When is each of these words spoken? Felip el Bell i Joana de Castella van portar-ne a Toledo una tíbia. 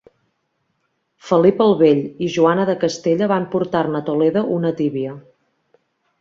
Felip 1.27 1.61
el 1.65 1.75
Bell 1.81 2.01
i 2.27 2.29
Joana 2.37 2.65
de 2.71 2.75
Castella 2.85 3.29
van 3.33 3.45
portar-ne 3.57 4.01
a 4.01 4.03
Toledo 4.09 4.45
una 4.57 4.73
tíbia. 4.83 5.15